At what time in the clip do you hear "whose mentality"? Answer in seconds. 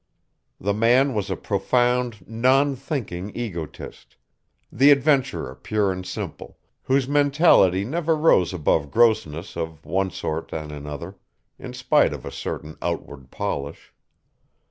6.81-7.85